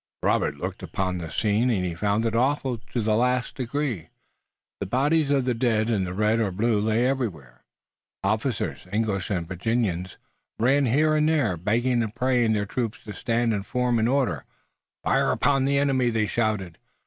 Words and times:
Robert 0.23 0.57
looked 0.57 0.81
upon 0.81 1.19
the 1.19 1.29
scene 1.29 1.69
and 1.69 1.85
he 1.85 1.93
found 1.93 2.25
it 2.25 2.35
awful 2.35 2.79
to 2.91 3.03
the 3.03 3.15
last 3.15 3.53
degree. 3.53 4.09
The 4.79 4.87
bodies 4.87 5.29
of 5.29 5.45
the 5.45 5.53
dead 5.53 5.91
in 5.91 6.11
red 6.11 6.39
or 6.39 6.49
blue 6.49 6.79
lay 6.81 7.05
everywhere. 7.05 7.63
Officers, 8.23 8.87
English 8.91 9.29
and 9.29 9.47
Virginian, 9.47 10.07
ran 10.57 10.87
here 10.87 11.15
and 11.15 11.29
there 11.29 11.55
begging 11.55 12.01
and 12.01 12.15
praying 12.15 12.53
their 12.53 12.65
troops 12.65 12.97
to 13.03 13.13
stand 13.13 13.53
and 13.53 13.63
form 13.63 13.99
in 13.99 14.07
order. 14.07 14.45
"Fire 15.03 15.29
upon 15.29 15.65
the 15.65 15.77
enemy!" 15.77 16.09
they 16.09 16.25
shouted. 16.25 16.79